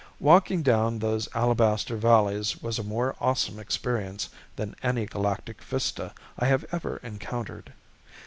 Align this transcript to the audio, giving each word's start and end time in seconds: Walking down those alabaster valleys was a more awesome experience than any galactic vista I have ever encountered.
Walking 0.19 0.63
down 0.63 0.97
those 0.97 1.29
alabaster 1.35 1.95
valleys 1.95 2.59
was 2.59 2.79
a 2.79 2.83
more 2.83 3.15
awesome 3.21 3.59
experience 3.59 4.29
than 4.55 4.75
any 4.81 5.05
galactic 5.05 5.61
vista 5.61 6.15
I 6.39 6.45
have 6.47 6.65
ever 6.71 6.97
encountered. 7.03 7.71